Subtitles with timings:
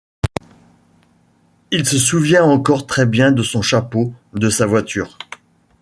[1.69, 5.15] Il se souvient encore très bien de son chapeau, de sa voiture.